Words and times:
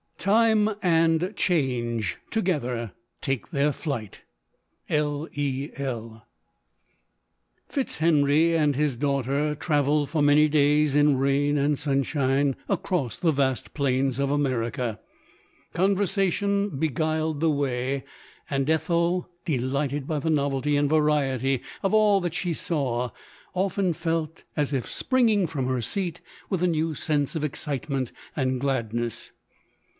Time 0.17 0.69
and 0.83 1.33
Change 1.35 2.17
tog 2.29 2.47
ether 2.49 2.91
take 3.21 3.49
their 3.49 3.71
flight. 3.71 4.21
L. 4.87 5.27
E. 5.33 5.69
L. 5.77 6.27
Fitzheney 7.69 8.53
and 8.55 8.75
his 8.75 8.95
daughter 8.95 9.55
travelled 9.55 10.09
for 10.09 10.21
many 10.21 10.47
days 10.47 10.93
in 10.93 11.17
rain 11.17 11.57
and 11.57 11.77
sunshine, 11.77 12.55
across 12.69 13.17
the 13.17 13.31
vast 13.31 13.73
plains 13.73 14.19
of 14.19 14.29
America. 14.29 14.99
Conversation 15.73 16.69
beguiled 16.69 17.39
the 17.39 17.49
way, 17.51 18.03
and 18.47 18.69
Ethel, 18.69 19.27
delighted 19.45 20.07
by 20.07 20.17
the 20.19 20.29
novelty 20.29 20.77
and 20.77 20.89
variety 20.89 21.61
of 21.81 21.95
all 21.95 22.27
she 22.29 22.53
saw, 22.53 23.09
often 23.55 23.93
felt 23.93 24.43
as 24.55 24.71
if 24.71 24.89
springing 24.89 25.45
from 25.47 25.67
her 25.67 25.81
seat 25.81 26.21
with 26.49 26.61
a 26.61 26.67
new 26.67 26.93
sense 26.93 27.35
of 27.35 27.43
ex 27.43 27.61
citement 27.65 28.11
and 28.35 28.59
gladness. 28.61 29.31